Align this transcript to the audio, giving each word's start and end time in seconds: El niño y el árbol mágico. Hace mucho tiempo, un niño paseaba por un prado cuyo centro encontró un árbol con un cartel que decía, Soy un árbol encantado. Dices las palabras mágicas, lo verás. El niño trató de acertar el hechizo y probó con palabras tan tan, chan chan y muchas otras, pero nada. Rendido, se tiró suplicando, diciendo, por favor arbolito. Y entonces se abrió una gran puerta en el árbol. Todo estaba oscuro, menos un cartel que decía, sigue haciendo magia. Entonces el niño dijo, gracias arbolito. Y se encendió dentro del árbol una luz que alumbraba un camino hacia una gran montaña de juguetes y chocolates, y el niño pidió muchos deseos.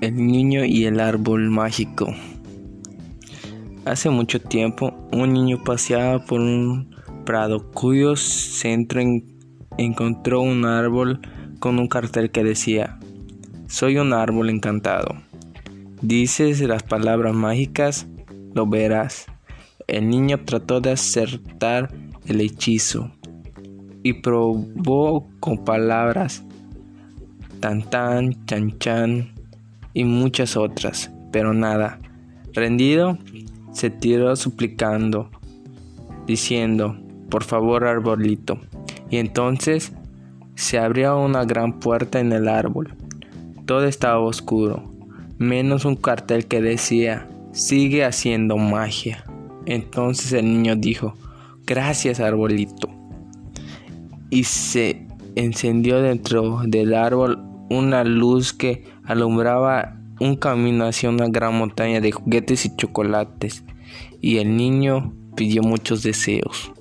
El 0.00 0.16
niño 0.16 0.64
y 0.64 0.86
el 0.86 0.98
árbol 0.98 1.50
mágico. 1.50 2.14
Hace 3.84 4.08
mucho 4.08 4.40
tiempo, 4.40 4.94
un 5.12 5.34
niño 5.34 5.62
paseaba 5.62 6.24
por 6.24 6.40
un 6.40 6.94
prado 7.26 7.70
cuyo 7.72 8.16
centro 8.16 9.02
encontró 9.76 10.40
un 10.40 10.64
árbol 10.64 11.20
con 11.58 11.78
un 11.78 11.86
cartel 11.86 12.30
que 12.30 12.42
decía, 12.42 12.98
Soy 13.66 13.98
un 13.98 14.14
árbol 14.14 14.48
encantado. 14.48 15.16
Dices 16.00 16.62
las 16.62 16.82
palabras 16.82 17.34
mágicas, 17.34 18.06
lo 18.54 18.66
verás. 18.66 19.26
El 19.86 20.08
niño 20.08 20.40
trató 20.46 20.80
de 20.80 20.92
acertar 20.92 21.92
el 22.24 22.40
hechizo 22.40 23.10
y 24.02 24.14
probó 24.14 25.28
con 25.40 25.62
palabras 25.62 26.42
tan 27.60 27.82
tan, 27.82 28.46
chan 28.46 28.78
chan 28.78 29.39
y 29.92 30.04
muchas 30.04 30.56
otras, 30.56 31.10
pero 31.32 31.54
nada. 31.54 31.98
Rendido, 32.52 33.18
se 33.72 33.90
tiró 33.90 34.34
suplicando, 34.36 35.30
diciendo, 36.26 36.96
por 37.28 37.44
favor 37.44 37.84
arbolito. 37.84 38.58
Y 39.08 39.18
entonces 39.18 39.92
se 40.54 40.78
abrió 40.78 41.18
una 41.18 41.44
gran 41.44 41.78
puerta 41.80 42.20
en 42.20 42.32
el 42.32 42.48
árbol. 42.48 42.94
Todo 43.66 43.86
estaba 43.86 44.18
oscuro, 44.18 44.84
menos 45.38 45.84
un 45.84 45.96
cartel 45.96 46.46
que 46.46 46.60
decía, 46.60 47.28
sigue 47.52 48.04
haciendo 48.04 48.56
magia. 48.56 49.24
Entonces 49.66 50.32
el 50.32 50.46
niño 50.46 50.76
dijo, 50.76 51.14
gracias 51.66 52.20
arbolito. 52.20 52.88
Y 54.28 54.44
se 54.44 55.06
encendió 55.34 56.00
dentro 56.02 56.62
del 56.64 56.94
árbol 56.94 57.49
una 57.70 58.04
luz 58.04 58.52
que 58.52 58.84
alumbraba 59.04 59.96
un 60.20 60.36
camino 60.36 60.84
hacia 60.84 61.08
una 61.08 61.28
gran 61.28 61.56
montaña 61.56 62.00
de 62.00 62.12
juguetes 62.12 62.66
y 62.66 62.76
chocolates, 62.76 63.64
y 64.20 64.36
el 64.38 64.56
niño 64.56 65.14
pidió 65.36 65.62
muchos 65.62 66.02
deseos. 66.02 66.72